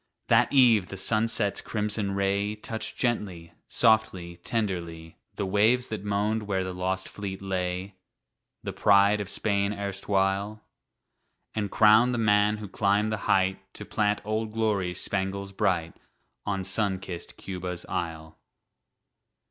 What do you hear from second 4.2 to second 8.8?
tenderly The waves that moaned where the lost fleet lay, The